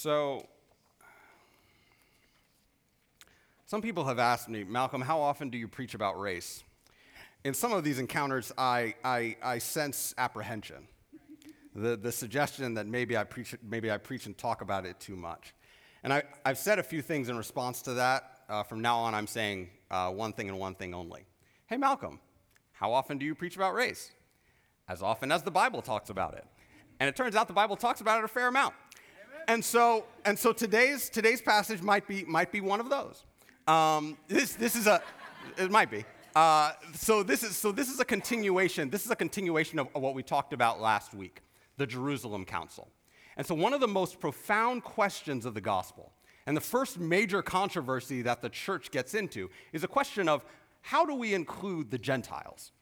[0.00, 0.46] So,
[3.66, 6.62] some people have asked me, Malcolm, how often do you preach about race?
[7.42, 10.86] In some of these encounters, I, I, I sense apprehension.
[11.74, 15.16] The, the suggestion that maybe I, preach, maybe I preach and talk about it too
[15.16, 15.52] much.
[16.04, 18.42] And I, I've said a few things in response to that.
[18.48, 21.26] Uh, from now on, I'm saying uh, one thing and one thing only.
[21.66, 22.20] Hey, Malcolm,
[22.70, 24.12] how often do you preach about race?
[24.86, 26.46] As often as the Bible talks about it.
[27.00, 28.74] And it turns out the Bible talks about it a fair amount.
[29.48, 33.24] And so, and so today's, today's passage might be, might be one of those.
[33.66, 35.02] Um, this, this is a,
[35.56, 36.04] it might be.
[36.36, 38.90] Uh, so, this is, so this is a continuation.
[38.90, 41.40] This is a continuation of, of what we talked about last week,
[41.78, 42.88] the Jerusalem Council.
[43.38, 46.12] And so one of the most profound questions of the gospel,
[46.46, 50.44] and the first major controversy that the church gets into, is a question of
[50.82, 52.72] how do we include the Gentiles?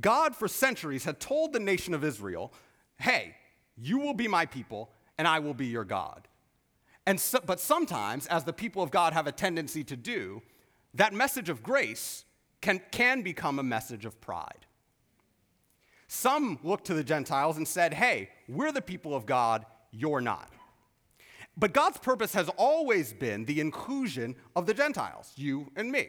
[0.00, 2.52] God, for centuries, had told the nation of Israel,
[2.98, 3.34] hey,
[3.76, 6.28] you will be my people, and I will be your God.
[7.06, 10.42] And so, but sometimes, as the people of God have a tendency to do,
[10.94, 12.24] that message of grace
[12.60, 14.66] can, can become a message of pride.
[16.08, 20.50] Some looked to the Gentiles and said, hey, we're the people of God, you're not.
[21.56, 26.08] But God's purpose has always been the inclusion of the Gentiles, you and me.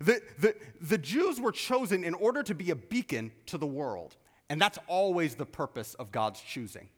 [0.00, 4.16] The, the, the Jews were chosen in order to be a beacon to the world,
[4.48, 6.88] and that's always the purpose of God's choosing.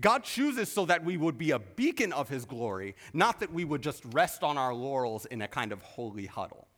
[0.00, 3.64] God chooses so that we would be a beacon of his glory, not that we
[3.64, 6.68] would just rest on our laurels in a kind of holy huddle.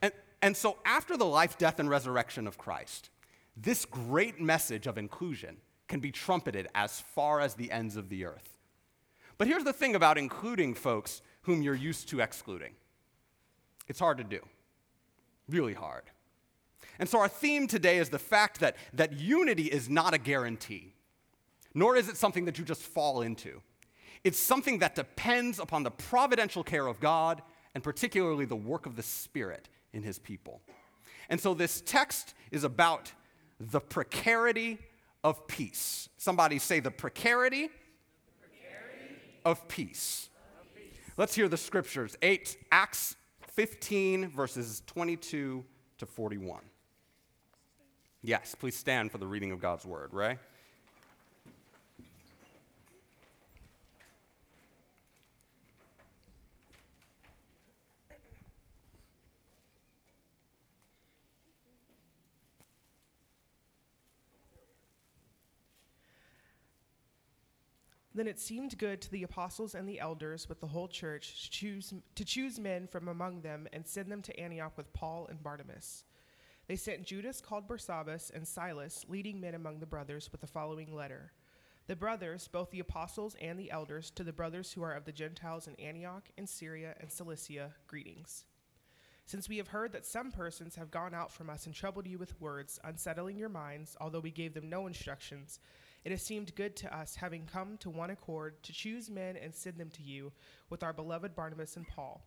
[0.00, 3.10] And, and so, after the life, death, and resurrection of Christ,
[3.56, 5.56] this great message of inclusion
[5.88, 8.58] can be trumpeted as far as the ends of the earth.
[9.36, 12.74] But here's the thing about including folks whom you're used to excluding
[13.88, 14.40] it's hard to do,
[15.48, 16.04] really hard.
[16.98, 20.94] And so, our theme today is the fact that, that unity is not a guarantee
[21.78, 23.62] nor is it something that you just fall into.
[24.24, 27.40] It's something that depends upon the providential care of God
[27.74, 30.60] and particularly the work of the Spirit in his people.
[31.28, 33.12] And so this text is about
[33.60, 34.78] the precarity
[35.22, 36.08] of peace.
[36.16, 37.68] Somebody say the precarity,
[38.40, 39.14] precarity
[39.44, 40.30] of, peace.
[40.60, 41.12] of peace.
[41.16, 42.16] Let's hear the scriptures.
[42.22, 43.14] 8 Acts
[43.52, 45.64] 15 verses 22
[45.98, 46.60] to 41.
[48.22, 50.38] Yes, please stand for the reading of God's word, right?
[68.18, 71.50] Then it seemed good to the apostles and the elders with the whole church to
[71.52, 75.40] choose, to choose men from among them and send them to Antioch with Paul and
[75.40, 76.02] Barnabas.
[76.66, 80.92] They sent Judas, called Barsabbas, and Silas, leading men among the brothers, with the following
[80.92, 81.30] letter
[81.86, 85.12] The brothers, both the apostles and the elders, to the brothers who are of the
[85.12, 88.46] Gentiles in Antioch, in Syria, and Cilicia, greetings.
[89.26, 92.18] Since we have heard that some persons have gone out from us and troubled you
[92.18, 95.60] with words, unsettling your minds, although we gave them no instructions,
[96.08, 99.54] it has seemed good to us, having come to one accord, to choose men and
[99.54, 100.32] send them to you
[100.70, 102.24] with our beloved Barnabas and Paul,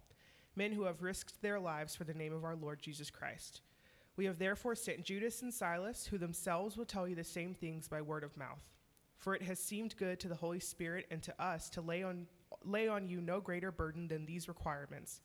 [0.56, 3.62] men who have risked their lives for the name of our Lord Jesus Christ.
[4.18, 7.88] We have therefore sent Judas and Silas, who themselves will tell you the same things
[7.88, 8.62] by word of mouth.
[9.18, 12.28] For it has seemed good to the Holy Spirit and to us to lay on,
[12.64, 15.22] lay on you no greater burden than these requirements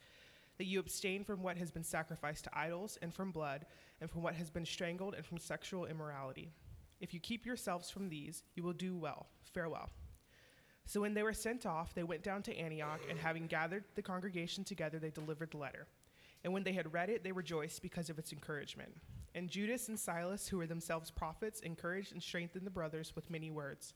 [0.56, 3.67] that you abstain from what has been sacrificed to idols, and from blood,
[4.00, 6.55] and from what has been strangled, and from sexual immorality.
[7.00, 9.26] If you keep yourselves from these, you will do well.
[9.52, 9.90] Farewell.
[10.86, 14.02] So when they were sent off, they went down to Antioch, and having gathered the
[14.02, 15.88] congregation together, they delivered the letter.
[16.44, 18.94] And when they had read it, they rejoiced because of its encouragement.
[19.34, 23.50] And Judas and Silas, who were themselves prophets, encouraged and strengthened the brothers with many
[23.50, 23.94] words.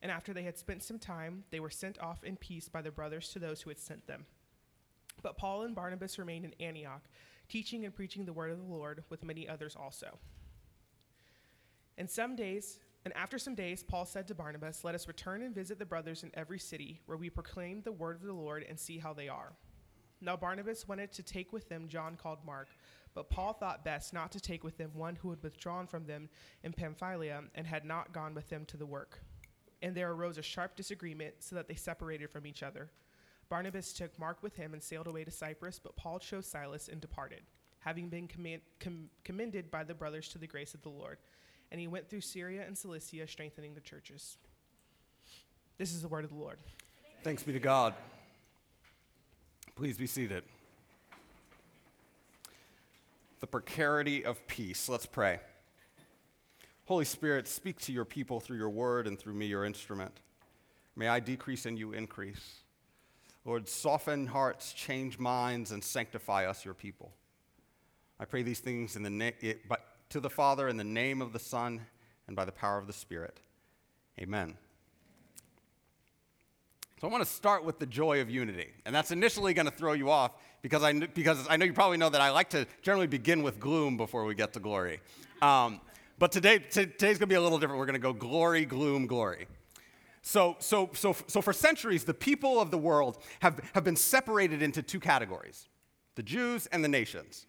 [0.00, 2.92] And after they had spent some time, they were sent off in peace by the
[2.92, 4.24] brothers to those who had sent them.
[5.22, 7.02] But Paul and Barnabas remained in Antioch,
[7.48, 10.18] teaching and preaching the word of the Lord with many others also.
[11.98, 15.54] And some days, and after some days, Paul said to Barnabas, Let us return and
[15.54, 18.78] visit the brothers in every city where we proclaim the word of the Lord and
[18.78, 19.52] see how they are.
[20.20, 22.68] Now Barnabas wanted to take with them John called Mark,
[23.14, 26.28] but Paul thought best not to take with them one who had withdrawn from them
[26.62, 29.20] in Pamphylia and had not gone with them to the work.
[29.82, 32.90] And there arose a sharp disagreement, so that they separated from each other.
[33.48, 37.00] Barnabas took Mark with him and sailed away to Cyprus, but Paul chose Silas and
[37.00, 37.42] departed,
[37.80, 38.28] having been
[38.80, 41.18] com- commended by the brothers to the grace of the Lord
[41.70, 44.36] and he went through Syria and Cilicia, strengthening the churches.
[45.76, 46.58] This is the word of the Lord.
[47.22, 47.94] Thanks be to God.
[49.76, 50.42] Please be seated.
[53.40, 54.88] The precarity of peace.
[54.88, 55.40] Let's pray.
[56.86, 60.12] Holy Spirit, speak to your people through your word and through me, your instrument.
[60.96, 62.56] May I decrease and you increase.
[63.44, 67.12] Lord, soften hearts, change minds, and sanctify us, your people.
[68.18, 69.30] I pray these things in the na-
[69.68, 71.82] but to the Father in the name of the Son
[72.26, 73.40] and by the power of the Spirit.
[74.20, 74.56] Amen.
[77.00, 78.70] So I want to start with the joy of unity.
[78.84, 80.32] And that's initially going to throw you off
[80.62, 83.60] because I, because I know you probably know that I like to generally begin with
[83.60, 85.00] gloom before we get to glory.
[85.40, 85.80] Um,
[86.18, 87.78] but today, t- today's going to be a little different.
[87.78, 89.46] We're going to go glory, gloom, glory.
[90.22, 94.60] So, so, so, so for centuries, the people of the world have, have been separated
[94.62, 95.68] into two categories
[96.16, 97.46] the Jews and the nations.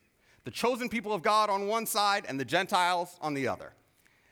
[0.49, 3.73] The chosen people of God on one side and the Gentiles on the other.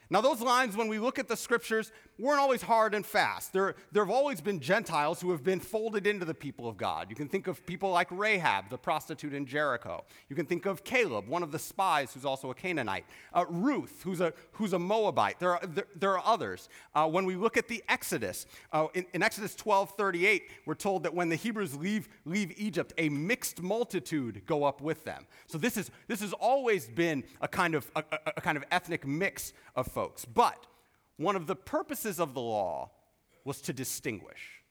[0.09, 3.53] Now, those lines, when we look at the scriptures, weren't always hard and fast.
[3.53, 7.07] There, there have always been Gentiles who have been folded into the people of God.
[7.09, 10.03] You can think of people like Rahab, the prostitute in Jericho.
[10.29, 13.05] You can think of Caleb, one of the spies who's also a Canaanite.
[13.33, 15.39] Uh, Ruth, who's a, who's a Moabite.
[15.39, 16.69] There are, there, there are others.
[16.95, 21.03] Uh, when we look at the Exodus, uh, in, in, Exodus 12 38, we're told
[21.03, 25.25] that when the Hebrews leave, leave Egypt, a mixed multitude go up with them.
[25.47, 28.03] So this, is, this has always been a kind of, a,
[28.37, 30.25] a kind of ethnic mix of folks.
[30.25, 30.65] But
[31.17, 32.91] one of the purposes of the law
[33.43, 34.61] was to distinguish.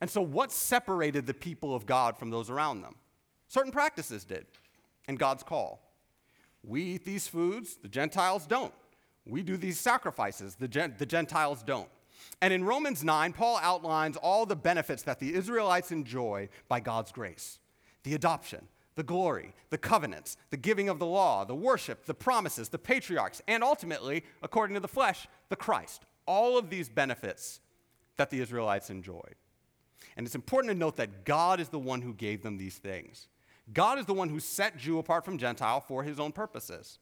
[0.00, 2.96] And so, what separated the people of God from those around them?
[3.48, 4.46] Certain practices did,
[5.08, 5.92] and God's call.
[6.64, 8.74] We eat these foods, the Gentiles don't.
[9.26, 11.88] We do these sacrifices, the, Gen- the Gentiles don't.
[12.40, 17.12] And in Romans 9, Paul outlines all the benefits that the Israelites enjoy by God's
[17.12, 17.58] grace
[18.04, 22.68] the adoption, the glory, the covenants, the giving of the law, the worship, the promises,
[22.68, 26.04] the patriarchs, and ultimately, according to the flesh, the Christ.
[26.26, 27.60] All of these benefits
[28.16, 29.34] that the Israelites enjoyed.
[30.16, 33.28] And it's important to note that God is the one who gave them these things.
[33.72, 36.98] God is the one who set Jew apart from Gentile for his own purposes.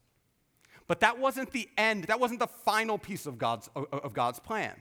[0.87, 4.75] But that wasn't the end, that wasn't the final piece of God's, of God's plan.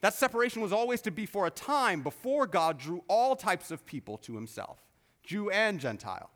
[0.00, 3.86] That separation was always to be for a time before God drew all types of
[3.86, 4.78] people to himself,
[5.24, 6.30] Jew and Gentile.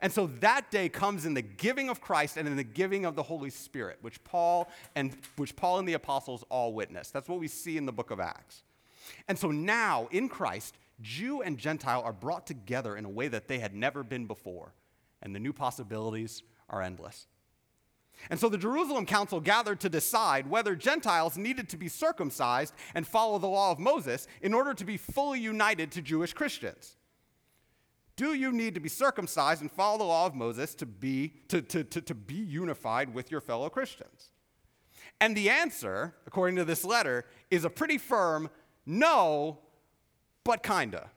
[0.00, 3.16] And so that day comes in the giving of Christ and in the giving of
[3.16, 7.12] the Holy Spirit, which Paul and which Paul and the apostles all witnessed.
[7.12, 8.62] That's what we see in the book of Acts.
[9.26, 13.48] And so now in Christ, Jew and Gentile are brought together in a way that
[13.48, 14.74] they had never been before,
[15.22, 17.26] and the new possibilities are endless.
[18.28, 23.06] And so the Jerusalem council gathered to decide whether Gentiles needed to be circumcised and
[23.06, 26.96] follow the law of Moses in order to be fully united to Jewish Christians.
[28.20, 31.62] Do you need to be circumcised and follow the law of Moses to be, to,
[31.62, 34.28] to, to, to be unified with your fellow Christians?
[35.22, 38.50] And the answer, according to this letter, is a pretty firm
[38.84, 39.60] no,
[40.44, 41.08] but kinda.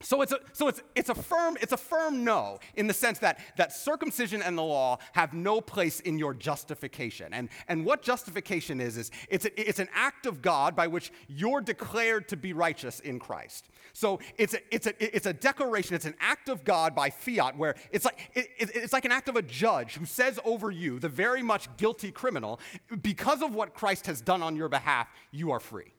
[0.00, 3.18] So it's a, so it's, it's a firm it's a firm no in the sense
[3.18, 7.34] that, that circumcision and the law have no place in your justification.
[7.34, 11.10] And, and what justification is is it's, a, it's an act of God by which
[11.26, 13.70] you're declared to be righteous in Christ.
[13.92, 17.58] So it's a, it's a, it's a declaration, it's an act of God by fiat
[17.58, 21.00] where it's like, it, it's like an act of a judge who says over you,
[21.00, 22.60] the very much guilty criminal,
[23.02, 25.92] because of what Christ has done on your behalf, you are free.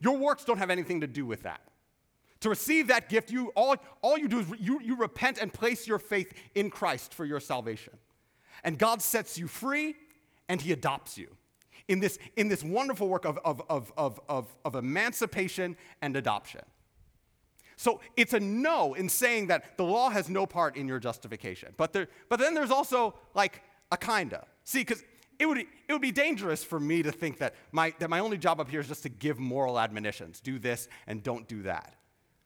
[0.00, 1.62] Your works don't have anything to do with that.
[2.44, 5.86] To receive that gift, you, all, all you do is you, you repent and place
[5.86, 7.94] your faith in Christ for your salvation.
[8.62, 9.94] And God sets you free
[10.46, 11.28] and He adopts you
[11.88, 16.60] in this, in this wonderful work of, of, of, of, of, of emancipation and adoption.
[17.76, 21.72] So it's a no in saying that the law has no part in your justification.
[21.78, 24.44] But, there, but then there's also like a kinda.
[24.64, 25.02] See, because
[25.38, 28.36] it would, it would be dangerous for me to think that my, that my only
[28.36, 31.94] job up here is just to give moral admonitions do this and don't do that.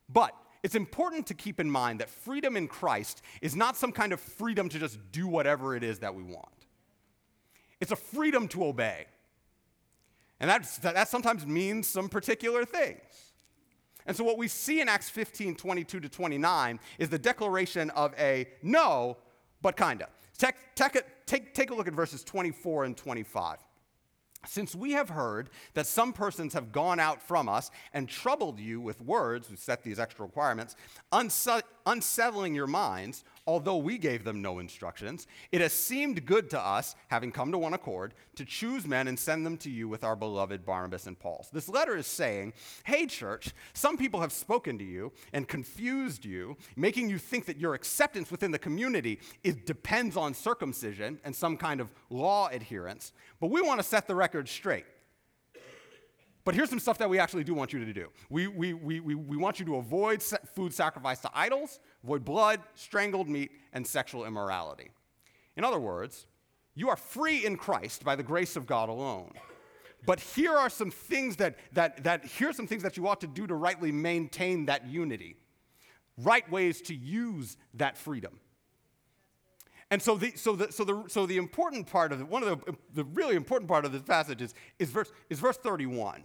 [0.08, 4.12] But it's important to keep in mind that freedom in Christ is not some kind
[4.12, 6.66] of freedom to just do whatever it is that we want.
[7.80, 9.06] It's a freedom to obey.
[10.40, 13.00] And that, that sometimes means some particular things.
[14.06, 18.14] And so, what we see in Acts 15 22 to 29 is the declaration of
[18.18, 19.18] a no,
[19.60, 20.08] but kinda.
[20.38, 23.58] Take, take, take, take a look at verses 24 and 25.
[24.46, 28.80] Since we have heard that some persons have gone out from us and troubled you
[28.80, 30.76] with words, who set these extra requirements,
[31.12, 36.94] unsettling your minds, although we gave them no instructions, it has seemed good to us,
[37.08, 40.14] having come to one accord, to choose men and send them to you with our
[40.14, 41.46] beloved Barnabas and Paul.
[41.50, 42.52] This letter is saying,
[42.84, 47.56] hey, church, some people have spoken to you and confused you, making you think that
[47.56, 53.12] your acceptance within the community it depends on circumcision and some kind of law adherence.
[53.40, 54.84] But we want to set the record straight.
[56.48, 58.08] But here's some stuff that we actually do want you to do.
[58.30, 62.60] We, we, we, we, we want you to avoid food sacrifice to idols, avoid blood,
[62.74, 64.90] strangled meat, and sexual immorality.
[65.56, 66.26] In other words,
[66.74, 69.32] you are free in Christ by the grace of God alone.
[70.06, 73.20] but here are some things that, that, that here are some things that you ought
[73.20, 75.36] to do to rightly maintain that unity.
[76.16, 78.40] Right ways to use that freedom.
[79.90, 82.64] And so the, so the, so the, so the important part of it, one of
[82.64, 86.24] the, the really important part of this passage is, is, verse, is verse 31.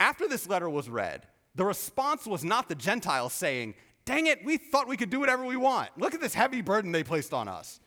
[0.00, 3.74] After this letter was read, the response was not the Gentiles saying,
[4.04, 5.90] Dang it, we thought we could do whatever we want.
[5.96, 7.80] Look at this heavy burden they placed on us.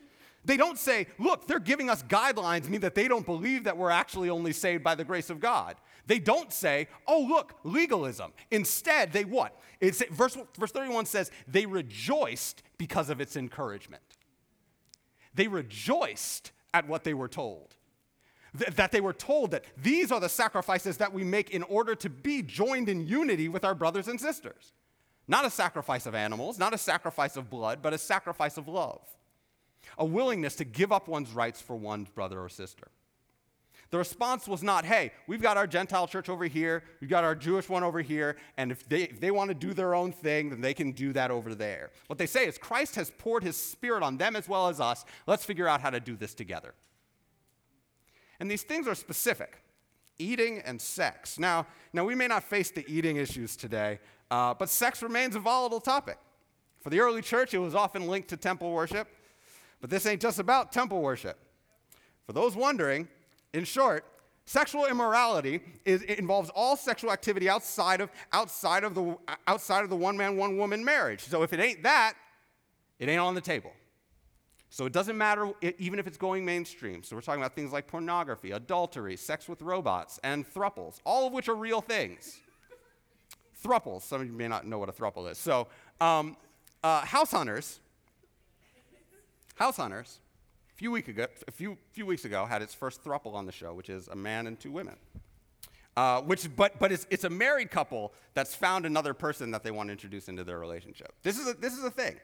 [0.44, 3.90] They don't say, look, they're giving us guidelines, mean that they don't believe that we're
[3.90, 5.76] actually only saved by the grace of God.
[6.06, 8.32] They don't say, oh, look, legalism.
[8.50, 9.60] Instead, they what?
[9.78, 14.02] It's, verse, verse 31 says, they rejoiced because of its encouragement.
[15.34, 17.74] They rejoiced at what they were told.
[18.56, 21.94] Th- that they were told that these are the sacrifices that we make in order
[21.96, 24.72] to be joined in unity with our brothers and sisters.
[25.28, 29.02] Not a sacrifice of animals, not a sacrifice of blood, but a sacrifice of love.
[29.98, 32.88] A willingness to give up one's rights for one's brother or sister.
[33.90, 37.34] The response was not, hey, we've got our Gentile church over here, we've got our
[37.34, 40.50] Jewish one over here, and if they, if they want to do their own thing,
[40.50, 41.90] then they can do that over there.
[42.06, 45.06] What they say is, Christ has poured his spirit on them as well as us.
[45.26, 46.74] Let's figure out how to do this together.
[48.40, 49.62] And these things are specific
[50.18, 51.38] eating and sex.
[51.38, 55.40] Now, now we may not face the eating issues today, uh, but sex remains a
[55.40, 56.18] volatile topic.
[56.80, 59.08] For the early church, it was often linked to temple worship,
[59.80, 61.38] but this ain't just about temple worship.
[62.26, 63.08] For those wondering,
[63.52, 64.04] in short,
[64.44, 69.16] sexual immorality is, involves all sexual activity outside of, outside, of the,
[69.46, 71.20] outside of the one man, one woman marriage.
[71.22, 72.14] So if it ain't that,
[72.98, 73.72] it ain't on the table.
[74.70, 77.02] So it doesn't matter even if it's going mainstream.
[77.02, 81.32] So we're talking about things like pornography, adultery, sex with robots, and thruples, all of
[81.32, 82.40] which are real things.
[83.62, 85.38] Thruples, some of you may not know what a thruple is.
[85.38, 85.68] So
[86.00, 86.36] um,
[86.82, 87.80] uh, house hunters,
[89.56, 90.20] house hunters,
[90.72, 93.52] a few, week ago, a few, few weeks ago had its first thruple on the
[93.52, 94.96] show, which is a man and two women.
[95.96, 99.72] Uh, which, but, but it's, it's a married couple that's found another person that they
[99.72, 101.12] want to introduce into their relationship.
[101.24, 102.16] This is a, this is a thing.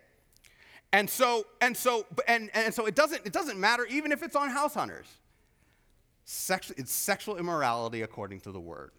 [0.93, 4.37] And so, and so, and, and so it doesn't, it doesn't matter even if it's
[4.37, 5.09] on house hunters.
[6.25, 8.93] Sex, it's sexual immorality according to the word.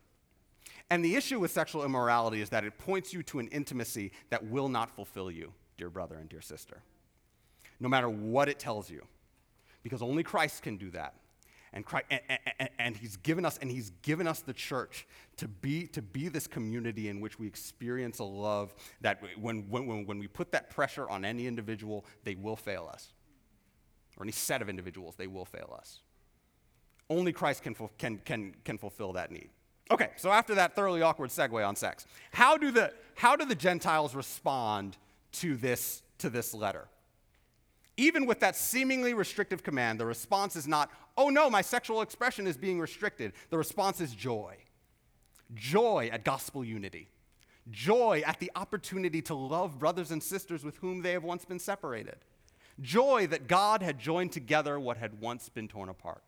[0.90, 4.46] And the issue with sexual immorality is that it points you to an intimacy that
[4.46, 6.82] will not fulfill you, dear brother and dear sister,
[7.80, 9.02] no matter what it tells you,
[9.84, 11.16] because only Christ can do that.
[11.74, 12.22] And, Christ, and,
[12.60, 16.30] and, and, he's given us and he's given us the church to be, to be
[16.30, 20.70] this community in which we experience a love that when, when, when we put that
[20.70, 23.12] pressure on any individual they will fail us.
[24.16, 26.00] Or any set of individuals they will fail us.
[27.10, 29.50] Only christ can, can, can, can fulfill that need
[29.92, 33.56] okay so after that thoroughly awkward segue on sex how do the, how do the
[33.56, 34.98] gentiles respond
[35.32, 36.88] to this, to this letter
[37.98, 42.46] even with that seemingly restrictive command, the response is not, oh no, my sexual expression
[42.46, 43.34] is being restricted.
[43.50, 44.58] The response is joy.
[45.54, 47.10] Joy at gospel unity.
[47.72, 51.60] Joy at the opportunity to love brothers and sisters with whom they have once been
[51.60, 52.18] separated.
[52.82, 56.22] Joy that God had joined together what had once been torn apart.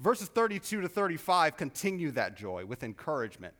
[0.00, 3.54] Verses 32 to 35 continue that joy with encouragement.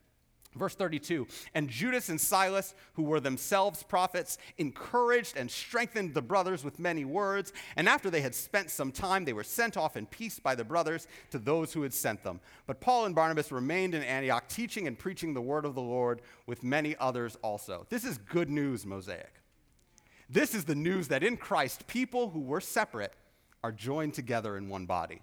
[0.55, 6.65] Verse 32 And Judas and Silas, who were themselves prophets, encouraged and strengthened the brothers
[6.65, 7.53] with many words.
[7.77, 10.65] And after they had spent some time, they were sent off in peace by the
[10.65, 12.41] brothers to those who had sent them.
[12.67, 16.23] But Paul and Barnabas remained in Antioch, teaching and preaching the word of the Lord
[16.47, 17.87] with many others also.
[17.91, 19.35] This is good news, Mosaic.
[20.31, 23.15] This is the news that in Christ, people who were separate
[23.65, 25.23] are joined together in one body.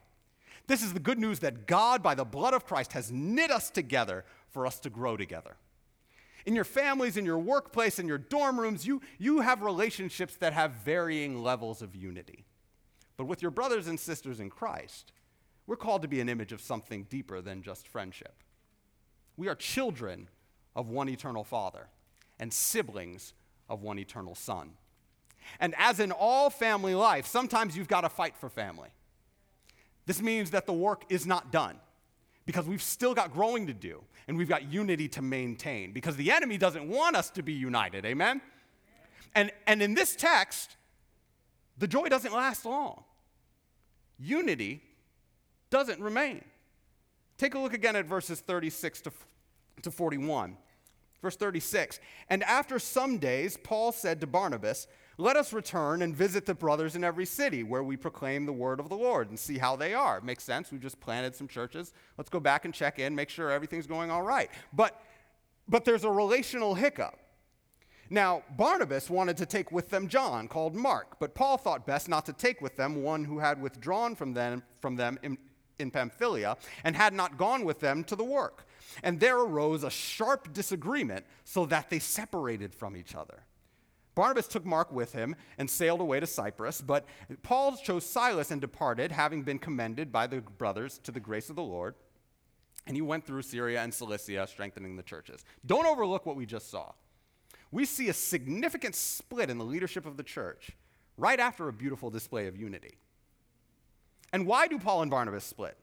[0.67, 3.69] This is the good news that God, by the blood of Christ, has knit us
[3.69, 5.57] together for us to grow together.
[6.45, 10.53] In your families, in your workplace, in your dorm rooms, you, you have relationships that
[10.53, 12.45] have varying levels of unity.
[13.17, 15.11] But with your brothers and sisters in Christ,
[15.67, 18.43] we're called to be an image of something deeper than just friendship.
[19.37, 20.29] We are children
[20.75, 21.87] of one eternal Father
[22.39, 23.33] and siblings
[23.69, 24.73] of one eternal Son.
[25.59, 28.89] And as in all family life, sometimes you've got to fight for family.
[30.05, 31.77] This means that the work is not done
[32.45, 36.31] because we've still got growing to do and we've got unity to maintain because the
[36.31, 38.05] enemy doesn't want us to be united.
[38.05, 38.41] Amen?
[39.33, 40.77] And, and in this text,
[41.77, 43.03] the joy doesn't last long.
[44.17, 44.81] Unity
[45.69, 46.43] doesn't remain.
[47.37, 49.11] Take a look again at verses 36 to,
[49.81, 50.55] to 41.
[51.21, 56.45] Verse 36 And after some days, Paul said to Barnabas, let us return and visit
[56.45, 59.57] the brothers in every city where we proclaim the word of the Lord and see
[59.57, 60.19] how they are.
[60.21, 60.71] Makes sense.
[60.71, 61.93] We just planted some churches.
[62.17, 64.49] Let's go back and check in, make sure everything's going all right.
[64.73, 65.01] But,
[65.67, 67.17] but there's a relational hiccup.
[68.09, 72.25] Now, Barnabas wanted to take with them John, called Mark, but Paul thought best not
[72.27, 75.37] to take with them one who had withdrawn from them, from them in,
[75.79, 78.67] in Pamphylia and had not gone with them to the work.
[79.01, 83.44] And there arose a sharp disagreement so that they separated from each other.
[84.15, 87.05] Barnabas took Mark with him and sailed away to Cyprus, but
[87.43, 91.57] Paul chose Silas and departed, having been commended by the brothers to the grace of
[91.57, 91.95] the Lord.
[92.87, 95.43] And he went through Syria and Cilicia, strengthening the churches.
[95.65, 96.93] Don't overlook what we just saw.
[97.71, 100.71] We see a significant split in the leadership of the church
[101.17, 102.97] right after a beautiful display of unity.
[104.31, 105.77] And why do Paul and Barnabas split?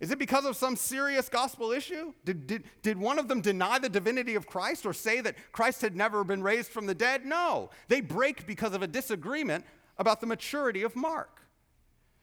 [0.00, 2.12] Is it because of some serious gospel issue?
[2.24, 5.80] Did, did, did one of them deny the divinity of Christ or say that Christ
[5.80, 7.24] had never been raised from the dead?
[7.24, 7.70] No.
[7.88, 9.64] They break because of a disagreement
[9.98, 11.42] about the maturity of Mark.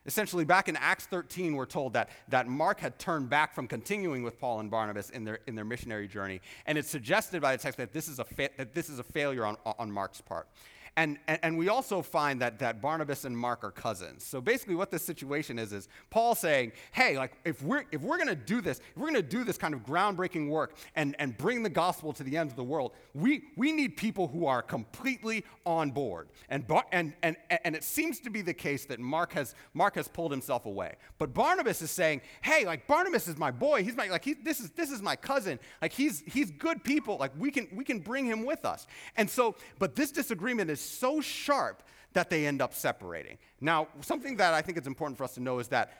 [0.05, 4.21] Essentially, back in Acts 13, we're told that, that Mark had turned back from continuing
[4.21, 6.41] with Paul and Barnabas in their, in their missionary journey.
[6.65, 9.03] And it's suggested by the text that this is a, fa- that this is a
[9.03, 10.49] failure on, on Mark's part.
[10.95, 14.23] And, and, and, we also find that, that Barnabas and Mark are cousins.
[14.23, 18.17] So basically, what this situation is, is Paul saying, hey, like, if we're, if we're
[18.17, 21.15] going to do this, if we're going to do this kind of groundbreaking work and,
[21.17, 24.45] and bring the gospel to the ends of the world, we, we need people who
[24.45, 26.27] are completely on board.
[26.49, 30.07] And, and, and, and it seems to be the case that Mark has, Mark has
[30.07, 30.97] pulled himself away.
[31.17, 33.83] But Barnabas is saying, hey, like, Barnabas is my boy.
[33.83, 35.59] He's my, like, he, this, is, this is my cousin.
[35.81, 37.17] Like, he's, he's good people.
[37.17, 38.85] Like, we can, we can bring him with us.
[39.17, 43.37] And so, but this disagreement is so sharp that they end up separating.
[43.59, 45.93] Now, something that I think is important for us to know is that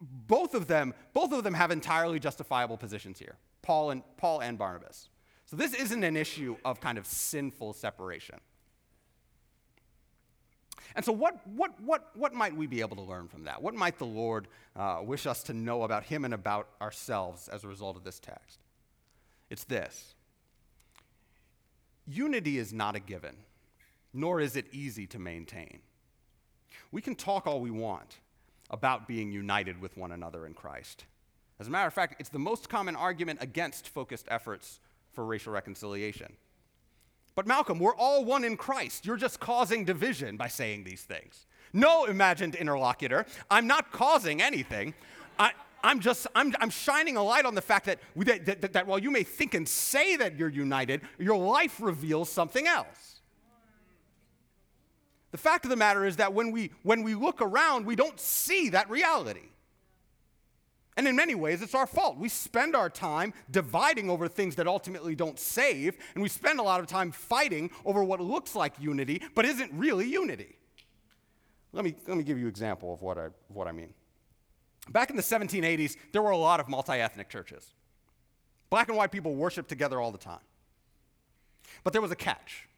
[0.00, 4.56] both of them, both of them have entirely justifiable positions here, Paul and, Paul and
[4.56, 5.08] Barnabas.
[5.44, 8.40] So this isn't an issue of kind of sinful separation.
[10.96, 13.62] And so, what, what, what, what might we be able to learn from that?
[13.62, 17.62] What might the Lord uh, wish us to know about Him and about ourselves as
[17.62, 18.60] a result of this text?
[19.50, 20.14] It's this
[22.06, 23.36] unity is not a given
[24.12, 25.80] nor is it easy to maintain.
[26.92, 28.18] We can talk all we want
[28.70, 31.04] about being united with one another in Christ.
[31.58, 34.80] As a matter of fact, it's the most common argument against focused efforts
[35.12, 36.32] for racial reconciliation.
[37.34, 39.06] But Malcolm, we're all one in Christ.
[39.06, 41.46] You're just causing division by saying these things.
[41.72, 44.94] No, imagined interlocutor, I'm not causing anything.
[45.38, 45.52] I,
[45.84, 48.98] am just I'm, I'm shining a light on the fact that, that, that, that while
[48.98, 53.19] you may think and say that you're united, your life reveals something else.
[55.32, 58.18] The fact of the matter is that when we, when we look around, we don't
[58.18, 59.50] see that reality.
[60.96, 62.18] And in many ways, it's our fault.
[62.18, 66.62] We spend our time dividing over things that ultimately don't save, and we spend a
[66.62, 70.56] lot of time fighting over what looks like unity, but isn't really unity.
[71.72, 73.94] Let me, let me give you an example of what I, what I mean.
[74.90, 77.72] Back in the 1780s, there were a lot of multi ethnic churches.
[78.68, 80.40] Black and white people worshiped together all the time.
[81.84, 82.68] But there was a catch.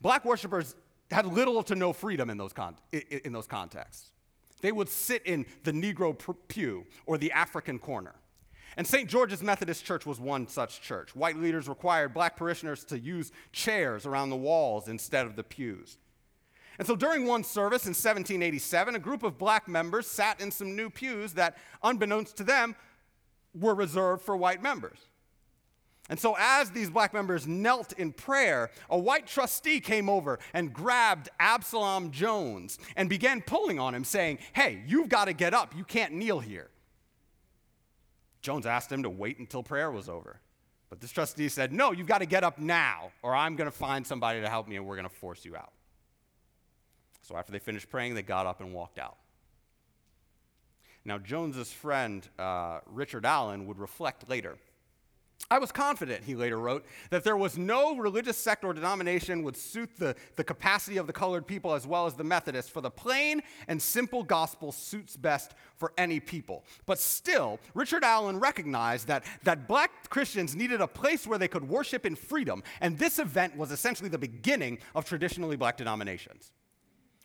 [0.00, 0.74] Black worshipers
[1.10, 4.10] had little to no freedom in those, con- in those contexts.
[4.60, 6.16] They would sit in the Negro
[6.48, 8.14] pew or the African corner.
[8.76, 9.08] And St.
[9.08, 11.14] George's Methodist Church was one such church.
[11.14, 15.98] White leaders required black parishioners to use chairs around the walls instead of the pews.
[16.78, 20.74] And so during one service in 1787, a group of black members sat in some
[20.74, 22.74] new pews that, unbeknownst to them,
[23.54, 24.98] were reserved for white members.
[26.10, 30.72] And so, as these black members knelt in prayer, a white trustee came over and
[30.72, 35.74] grabbed Absalom Jones and began pulling on him, saying, Hey, you've got to get up.
[35.74, 36.68] You can't kneel here.
[38.42, 40.40] Jones asked him to wait until prayer was over.
[40.90, 43.76] But this trustee said, No, you've got to get up now, or I'm going to
[43.76, 45.72] find somebody to help me and we're going to force you out.
[47.22, 49.16] So, after they finished praying, they got up and walked out.
[51.06, 54.58] Now, Jones's friend, uh, Richard Allen, would reflect later
[55.50, 59.56] I was confident, he later wrote, that there was no religious sect or denomination would
[59.56, 62.90] suit the, the capacity of the colored people as well as the Methodists, for the
[62.90, 66.64] plain and simple gospel suits best for any people.
[66.86, 71.68] But still, Richard Allen recognized that, that black Christians needed a place where they could
[71.68, 76.52] worship in freedom, and this event was essentially the beginning of traditionally black denominations.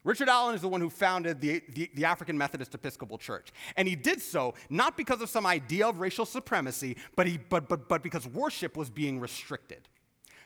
[0.03, 3.51] Richard Allen is the one who founded the, the, the, African Methodist Episcopal Church.
[3.75, 7.67] And he did so not because of some idea of racial supremacy, but, he, but,
[7.67, 9.89] but, but because worship was being restricted.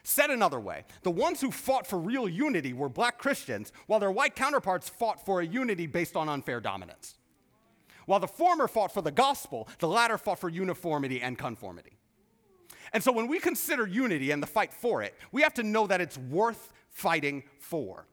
[0.02, 4.10] Said another way, the ones who fought for real unity were black Christians, while their
[4.10, 7.14] white counterparts fought for a unity based on unfair dominance.
[8.06, 11.96] While the former fought for the gospel, the latter fought for uniformity and conformity.
[12.92, 15.86] And so when we consider unity and the fight for it, we have to know
[15.86, 18.06] that it's worth fighting for.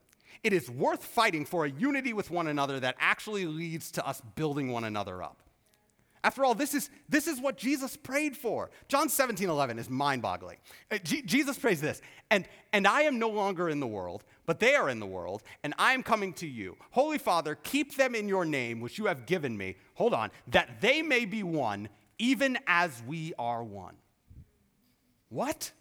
[0.44, 4.22] It is worth fighting for a unity with one another that actually leads to us
[4.36, 5.42] building one another up.
[6.24, 8.70] After all, this is, this is what Jesus prayed for.
[8.88, 10.58] John 17, 11 is mind boggling.
[10.92, 14.76] Uh, Jesus prays this, and, and I am no longer in the world, but they
[14.76, 16.78] are in the world, and I am coming to you.
[16.92, 19.78] Holy Father, keep them in your name, which you have given me.
[19.96, 23.96] Hold on, that they may be one, even as we are one.
[25.30, 25.72] What?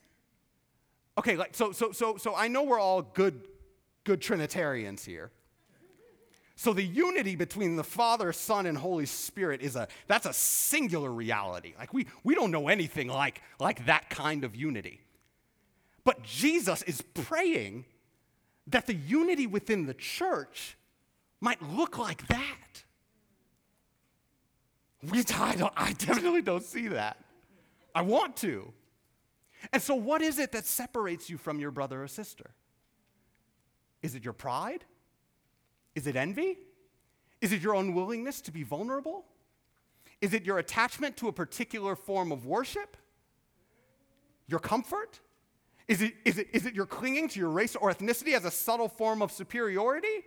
[1.18, 3.46] Okay, like, so, so, so, so I know we're all good,
[4.04, 5.30] good Trinitarians here.
[6.56, 11.10] So the unity between the Father, Son, and Holy Spirit is a that's a singular
[11.10, 11.72] reality.
[11.78, 15.00] Like we, we don't know anything like, like that kind of unity.
[16.04, 17.86] But Jesus is praying
[18.66, 20.76] that the unity within the church
[21.40, 22.84] might look like that.
[25.10, 27.16] We, I, I definitely don't see that.
[27.94, 28.72] I want to.
[29.72, 32.50] And so, what is it that separates you from your brother or sister?
[34.02, 34.84] Is it your pride?
[35.94, 36.58] Is it envy?
[37.40, 39.24] Is it your unwillingness to be vulnerable?
[40.20, 42.96] Is it your attachment to a particular form of worship?
[44.46, 45.20] Your comfort?
[45.88, 48.50] Is it, is, it, is it your clinging to your race or ethnicity as a
[48.50, 50.24] subtle form of superiority?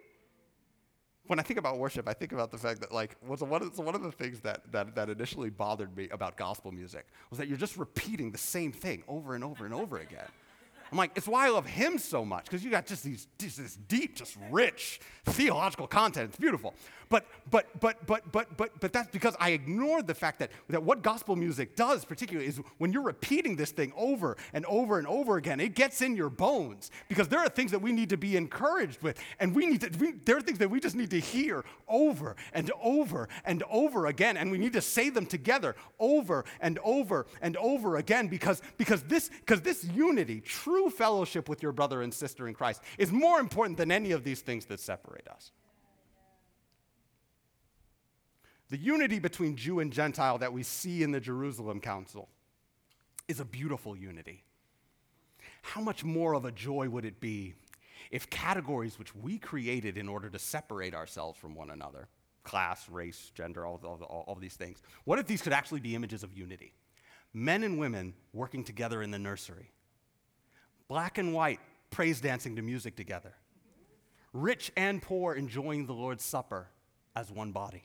[1.27, 3.77] When I think about worship, I think about the fact that, like, was one of,
[3.77, 7.47] one of the things that, that, that initially bothered me about gospel music was that
[7.47, 10.27] you're just repeating the same thing over and over and over again.
[10.93, 13.57] I'm like, it's why I love him so much, because you got just these, just
[13.57, 16.29] this deep, just rich theological content.
[16.29, 16.75] It's beautiful.
[17.09, 20.81] But, but, but, but, but, but, but that's because I ignored the fact that, that
[20.81, 25.07] what gospel music does, particularly, is when you're repeating this thing over and over and
[25.07, 28.17] over again, it gets in your bones because there are things that we need to
[28.17, 29.91] be encouraged with, and we need to.
[29.99, 34.07] We, there are things that we just need to hear over and over and over
[34.07, 38.61] again, and we need to say them together over and over and over again because
[38.77, 43.11] because this because this unity, true fellowship with your brother and sister in Christ, is
[43.11, 45.51] more important than any of these things that separate us.
[48.69, 52.27] The unity between Jew and Gentile that we see in the Jerusalem Council
[53.27, 54.43] is a beautiful unity.
[55.61, 57.53] How much more of a joy would it be
[58.11, 62.07] if categories which we created in order to separate ourselves from one another
[62.43, 65.95] class, race, gender, all, all, all, all these things what if these could actually be
[65.95, 66.73] images of unity?
[67.33, 69.71] Men and women working together in the nursery,
[70.93, 73.33] black and white praise dancing to music together,
[74.31, 76.67] rich and poor enjoying the Lord's Supper
[77.15, 77.81] as one body.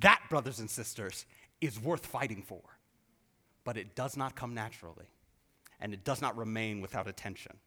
[0.00, 1.26] That, brothers and sisters,
[1.60, 2.62] is worth fighting for.
[3.64, 5.04] But it does not come naturally,
[5.78, 7.58] and it does not remain without attention.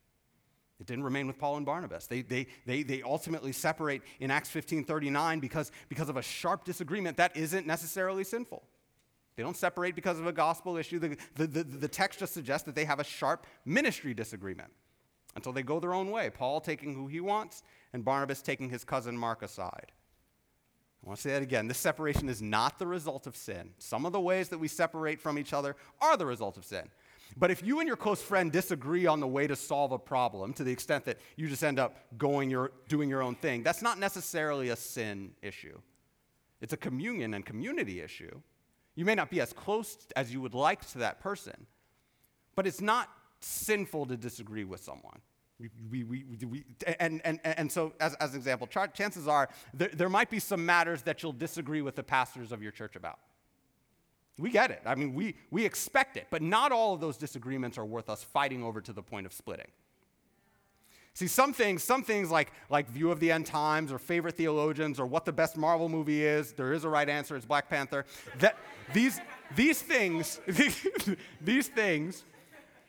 [0.80, 2.08] It didn't remain with Paul and Barnabas.
[2.08, 6.66] They, they, they, they ultimately separate in Acts 15 39 because, because of a sharp
[6.66, 8.64] disagreement that isn't necessarily sinful.
[9.40, 11.00] They don't separate because of a gospel issue.
[11.00, 14.70] The, the, the, the text just suggests that they have a sharp ministry disagreement
[15.38, 16.30] until they go their own way.
[16.30, 19.94] Paul taking who he wants, and Barnabas taking his cousin Mark aside.
[21.02, 21.70] I want to say that again.
[21.70, 23.70] This separation is not the result of sin.
[23.78, 26.90] Some of the ways that we separate from each other are the result of sin.
[27.38, 30.52] But if you and your close friend disagree on the way to solve a problem
[30.56, 33.82] to the extent that you just end up going your, doing your own thing, that's
[33.82, 35.80] not necessarily a sin issue.
[36.60, 38.42] It's a communion and community issue.
[39.00, 41.68] You may not be as close as you would like to that person,
[42.54, 43.08] but it's not
[43.40, 45.22] sinful to disagree with someone.
[45.58, 46.66] We, we, we,
[47.00, 50.66] and, and, and so, as, as an example, chances are there, there might be some
[50.66, 53.20] matters that you'll disagree with the pastors of your church about.
[54.38, 54.82] We get it.
[54.86, 56.28] I mean, we, we expect it.
[56.30, 59.32] But not all of those disagreements are worth us fighting over to the point of
[59.32, 59.72] splitting.
[61.14, 65.00] See, some things, some things like, like view of the end times or favorite theologians
[65.00, 68.06] or what the best Marvel movie is, there is a right answer, it's Black Panther.
[68.40, 68.58] That,
[68.94, 69.20] these,
[69.56, 70.40] these things,
[71.42, 72.24] these things,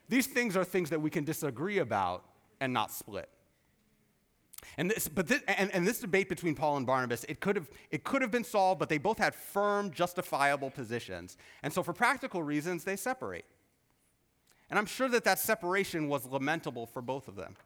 [0.09, 2.25] these things are things that we can disagree about
[2.61, 3.29] and not split.
[4.77, 7.69] And this, but this, and, and this debate between Paul and Barnabas, it could, have,
[7.91, 11.37] it could have been solved, but they both had firm, justifiable positions.
[11.63, 13.45] And so, for practical reasons, they separate.
[14.69, 17.57] And I'm sure that that separation was lamentable for both of them.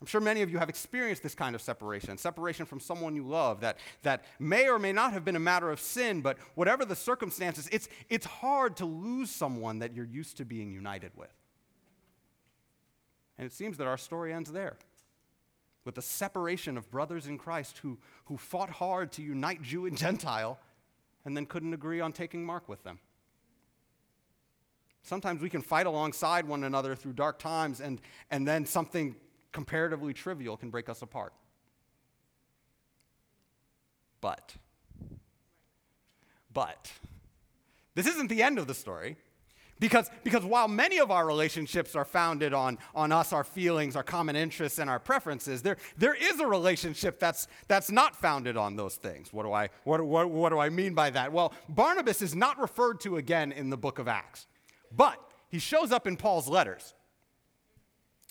[0.00, 3.26] I'm sure many of you have experienced this kind of separation, separation from someone you
[3.26, 6.84] love, that, that may or may not have been a matter of sin, but whatever
[6.84, 11.32] the circumstances, it's, it's hard to lose someone that you're used to being united with.
[13.38, 14.76] And it seems that our story ends there
[15.84, 19.96] with the separation of brothers in Christ who, who fought hard to unite Jew and
[19.96, 20.58] Gentile
[21.24, 23.00] and then couldn't agree on taking Mark with them.
[25.02, 29.16] Sometimes we can fight alongside one another through dark times, and, and then something
[29.52, 31.32] comparatively trivial can break us apart.
[34.20, 34.56] But,
[36.52, 36.92] but,
[37.94, 39.16] this isn't the end of the story
[39.80, 44.02] Because, because while many of our relationships are founded on, on us, our feelings, our
[44.02, 48.76] common interests, and our preferences, there, there is a relationship that's, that's not founded on
[48.76, 49.32] those things.
[49.32, 51.32] What do, I, what, what, what do I mean by that?
[51.32, 54.46] Well, Barnabas is not referred to again in the book of Acts,
[54.94, 56.94] but he shows up in Paul's letters.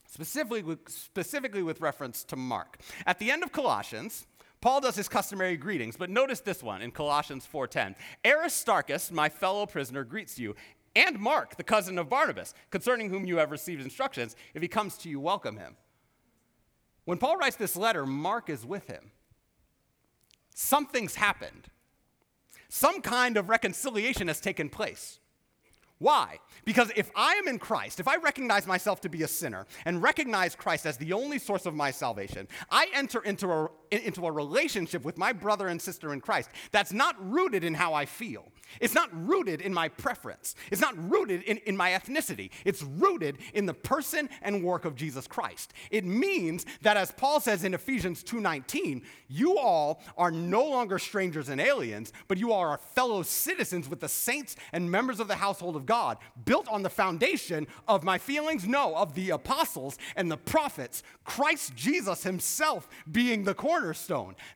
[0.08, 2.80] Specifically with, specifically with reference to Mark.
[3.06, 4.26] At the end of Colossians,
[4.62, 7.96] Paul does his customary greetings, but notice this one in Colossians 4:10.
[8.26, 10.56] Aristarchus, my fellow prisoner, greets you,
[10.96, 14.36] and Mark, the cousin of Barnabas, concerning whom you have received instructions.
[14.54, 15.76] If he comes to you, welcome him.
[17.06, 19.12] When Paul writes this letter, Mark is with him.
[20.56, 21.68] Something's happened.
[22.70, 25.20] Some kind of reconciliation has taken place.
[26.00, 26.40] Why?
[26.64, 30.02] Because if I am in Christ, if I recognize myself to be a sinner and
[30.02, 34.32] recognize Christ as the only source of my salvation, I enter into a, into a
[34.32, 38.52] relationship with my brother and sister in Christ that's not rooted in how I feel.
[38.82, 40.56] It's not rooted in my preference.
[40.72, 42.50] It's not rooted in, in my ethnicity.
[42.66, 45.74] It's rooted in the person and work of Jesus Christ.
[45.90, 51.50] It means that as Paul says in Ephesians 2:19, you all are no longer strangers
[51.50, 55.76] and aliens, but you are fellow citizens with the saints and members of the household
[55.76, 60.38] of God, built on the foundation of my feelings, no, of the apostles and the
[60.38, 63.77] prophets, Christ Jesus himself being the cornerstone.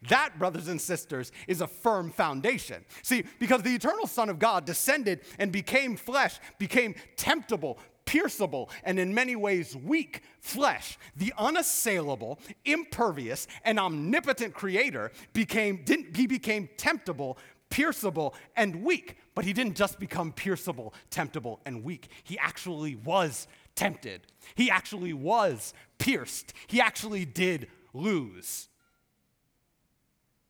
[0.10, 2.86] That, brothers and sisters, is a firm foundation.
[3.04, 9.00] See, because the eternal Son of God descended and became flesh, became temptable, pierceable, and
[9.00, 16.70] in many ways weak flesh, the unassailable, impervious, and omnipotent creator became, didn't, he became
[16.78, 17.38] temptable,
[17.70, 19.18] pierceable, and weak.
[19.34, 22.10] But he didn't just become pierceable, temptable, and weak.
[22.24, 24.28] He actually was tempted.
[24.56, 26.54] He actually was pierced.
[26.68, 28.68] He actually did lose.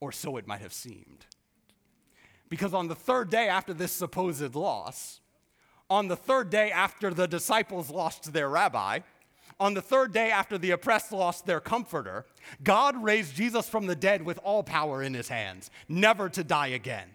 [0.01, 1.25] Or so it might have seemed.
[2.49, 5.21] Because on the third day after this supposed loss,
[5.89, 8.99] on the third day after the disciples lost their rabbi,
[9.59, 12.25] on the third day after the oppressed lost their comforter,
[12.63, 16.67] God raised Jesus from the dead with all power in his hands, never to die
[16.67, 17.09] again.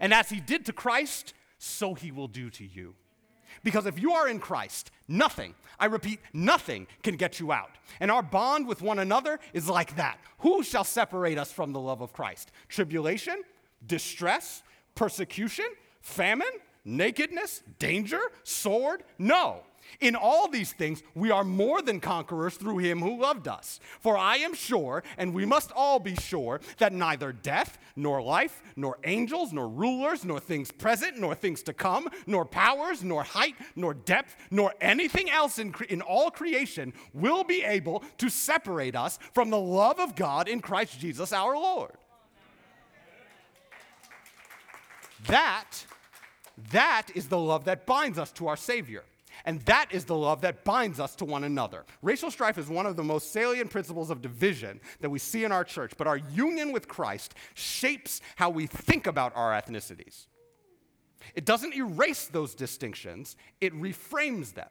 [0.00, 2.94] And as he did to Christ, so he will do to you.
[3.64, 7.70] Because if you are in Christ, nothing, I repeat, nothing can get you out.
[8.00, 10.18] And our bond with one another is like that.
[10.38, 12.50] Who shall separate us from the love of Christ?
[12.68, 13.42] Tribulation,
[13.86, 14.62] distress,
[14.94, 15.66] persecution,
[16.00, 16.46] famine,
[16.84, 19.04] nakedness, danger, sword?
[19.18, 19.62] No.
[20.00, 23.78] In all these things, we are more than conquerors through him who loved us.
[24.00, 28.62] For I am sure, and we must all be sure, that neither death, nor life,
[28.74, 33.54] nor angels, nor rulers, nor things present, nor things to come, nor powers, nor height,
[33.76, 38.96] nor depth, nor anything else in, cre- in all creation will be able to separate
[38.96, 41.92] us from the love of God in Christ Jesus our Lord.
[45.26, 45.84] That,
[46.70, 49.04] that is the love that binds us to our Savior.
[49.44, 51.84] And that is the love that binds us to one another.
[52.02, 55.52] Racial strife is one of the most salient principles of division that we see in
[55.52, 60.26] our church, but our union with Christ shapes how we think about our ethnicities.
[61.34, 64.70] It doesn't erase those distinctions, it reframes them.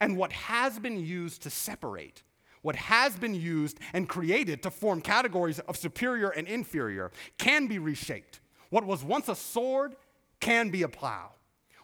[0.00, 2.22] And what has been used to separate,
[2.62, 7.78] what has been used and created to form categories of superior and inferior, can be
[7.78, 8.40] reshaped.
[8.70, 9.96] What was once a sword
[10.40, 11.30] can be a plow.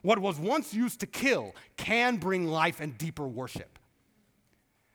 [0.03, 3.79] What was once used to kill can bring life and deeper worship.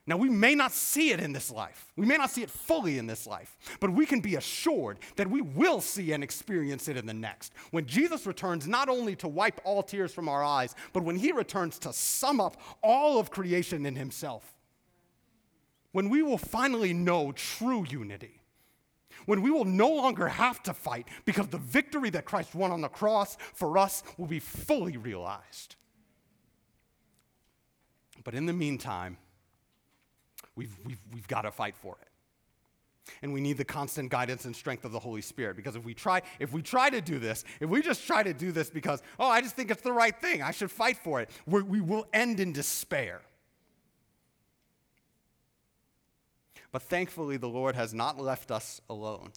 [0.09, 1.91] Now, we may not see it in this life.
[1.95, 5.29] We may not see it fully in this life, but we can be assured that
[5.29, 7.53] we will see and experience it in the next.
[7.69, 11.31] When Jesus returns, not only to wipe all tears from our eyes, but when he
[11.31, 14.55] returns to sum up all of creation in himself.
[15.91, 18.38] When we will finally know true unity
[19.25, 22.81] when we will no longer have to fight because the victory that Christ won on
[22.81, 25.75] the cross for us will be fully realized.
[28.23, 29.17] But in the meantime,
[30.55, 32.07] we've, we've, we've got to fight for it.
[33.21, 35.55] And we need the constant guidance and strength of the Holy Spirit.
[35.55, 38.33] Because if we try, if we try to do this, if we just try to
[38.33, 41.21] do this because, oh, I just think it's the right thing, I should fight for
[41.21, 43.21] it, we will end in despair.
[46.71, 49.31] But thankfully, the Lord has not left us alone.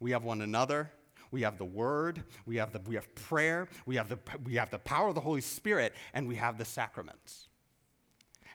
[0.00, 0.90] We have one another.
[1.34, 4.70] We have the word, we have, the, we have prayer, we have, the, we have
[4.70, 7.48] the power of the Holy Spirit, and we have the sacraments.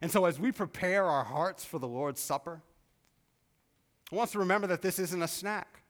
[0.01, 2.61] And so, as we prepare our hearts for the Lord's Supper,
[4.09, 5.81] I want us to remember that this isn't a snack.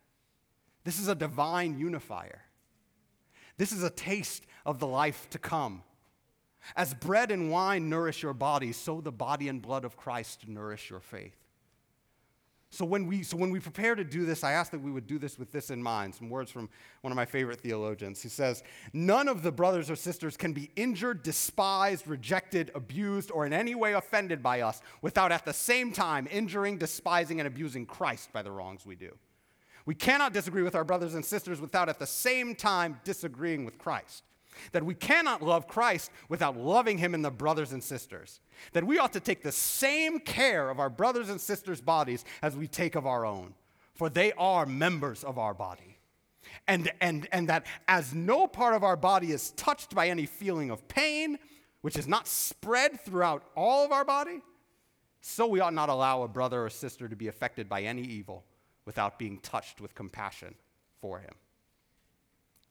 [0.83, 2.41] This is a divine unifier.
[3.57, 5.83] This is a taste of the life to come.
[6.75, 10.89] As bread and wine nourish your body, so the body and blood of Christ nourish
[10.89, 11.37] your faith.
[12.71, 15.07] So when, we, so when we prepare to do this, I ask that we would
[15.07, 16.13] do this with this in mind.
[16.13, 16.69] Some words from
[17.01, 18.21] one of my favorite theologians.
[18.21, 18.61] He says,
[18.93, 23.73] None of the brothers or sisters can be injured, despised, rejected, abused, or in any
[23.73, 28.43] way offended by us without at the same time injuring, despising, and abusing Christ by
[28.43, 29.17] the wrongs we do.
[29.87, 33.79] We cannot disagree with our brothers and sisters without at the same time disagreeing with
[33.79, 34.23] Christ.
[34.71, 38.41] That we cannot love Christ without loving him in the brothers and sisters.
[38.73, 42.55] That we ought to take the same care of our brothers and sisters' bodies as
[42.55, 43.53] we take of our own,
[43.93, 45.97] for they are members of our body.
[46.67, 50.71] And, and, and that as no part of our body is touched by any feeling
[50.71, 51.37] of pain,
[51.81, 54.41] which is not spread throughout all of our body,
[55.21, 58.45] so we ought not allow a brother or sister to be affected by any evil
[58.85, 60.55] without being touched with compassion
[61.01, 61.33] for him.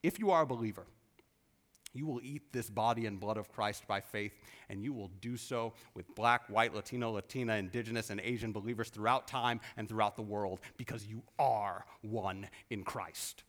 [0.03, 0.87] If you are a believer,
[1.95, 4.33] you will eat this body and blood of Christ by faith,
[4.69, 9.27] and you will do so with black, white, Latino, Latina, indigenous, and Asian believers throughout
[9.27, 13.43] time and throughout the world because you are one in Christ.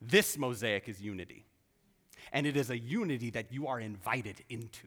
[0.00, 1.44] This mosaic is unity,
[2.32, 4.86] and it is a unity that you are invited into.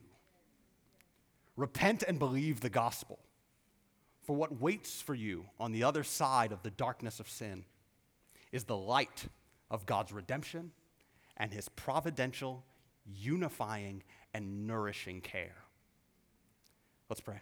[1.56, 3.20] Repent and believe the gospel,
[4.24, 7.66] for what waits for you on the other side of the darkness of sin
[8.52, 9.26] is the light
[9.70, 10.72] of God's redemption
[11.42, 12.64] and his providential,
[13.04, 15.56] unifying, and nourishing care.
[17.10, 17.42] Let's pray.